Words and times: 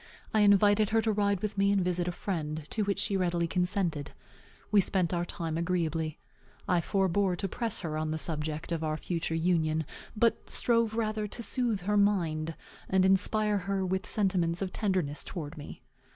I 0.33 0.39
invited 0.39 0.89
her 0.89 1.01
to 1.03 1.11
ride 1.11 1.41
with 1.43 1.59
me 1.59 1.71
and 1.71 1.81
visit 1.85 2.07
a 2.07 2.11
friend, 2.11 2.65
to 2.71 2.81
which 2.83 2.97
she 2.97 3.15
readily 3.15 3.45
consented. 3.45 4.13
We 4.71 4.81
spent 4.81 5.13
our 5.13 5.25
time 5.25 5.59
agreeably. 5.59 6.17
I 6.67 6.81
forbore 6.81 7.35
to 7.35 7.47
press 7.47 7.81
her 7.81 7.99
on 7.99 8.09
the 8.09 8.17
subject 8.17 8.71
of 8.71 8.83
our 8.83 8.97
future 8.97 9.35
union, 9.35 9.85
but 10.17 10.49
strove 10.49 10.95
rather 10.95 11.27
to 11.27 11.43
soothe 11.43 11.81
her 11.81 11.97
mind, 11.97 12.55
and 12.89 13.05
inspire 13.05 13.59
her 13.69 13.85
with 13.85 14.07
sentiments 14.07 14.63
of 14.63 14.73
tenderness 14.73 15.23
towards 15.23 15.55
me. 15.55 15.83